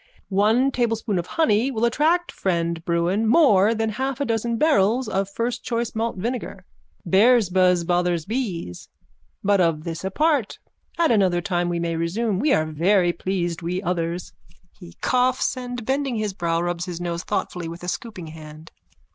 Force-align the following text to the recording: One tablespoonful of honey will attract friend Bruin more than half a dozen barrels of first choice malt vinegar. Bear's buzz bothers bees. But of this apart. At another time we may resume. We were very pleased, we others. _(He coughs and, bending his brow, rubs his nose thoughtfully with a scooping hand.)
One 0.29 0.71
tablespoonful 0.71 1.19
of 1.19 1.27
honey 1.37 1.69
will 1.69 1.85
attract 1.85 2.31
friend 2.31 2.83
Bruin 2.85 3.27
more 3.27 3.75
than 3.75 3.89
half 3.89 4.19
a 4.19 4.25
dozen 4.25 4.57
barrels 4.57 5.07
of 5.07 5.29
first 5.29 5.63
choice 5.63 5.93
malt 5.93 6.17
vinegar. 6.17 6.65
Bear's 7.05 7.51
buzz 7.51 7.83
bothers 7.83 8.25
bees. 8.25 8.89
But 9.43 9.61
of 9.61 9.83
this 9.83 10.03
apart. 10.03 10.57
At 10.97 11.11
another 11.11 11.39
time 11.39 11.69
we 11.69 11.79
may 11.79 11.95
resume. 11.95 12.39
We 12.39 12.49
were 12.51 12.65
very 12.65 13.13
pleased, 13.13 13.61
we 13.61 13.79
others. 13.83 14.33
_(He 14.81 14.99
coughs 15.01 15.55
and, 15.55 15.85
bending 15.85 16.15
his 16.15 16.33
brow, 16.33 16.59
rubs 16.63 16.85
his 16.85 16.99
nose 16.99 17.21
thoughtfully 17.21 17.67
with 17.67 17.83
a 17.83 17.87
scooping 17.87 18.25
hand.) 18.29 18.71